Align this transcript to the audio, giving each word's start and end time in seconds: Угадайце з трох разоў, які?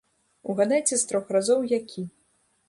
Угадайце 0.53 0.99
з 1.01 1.05
трох 1.11 1.29
разоў, 1.37 1.63
які? 1.77 2.07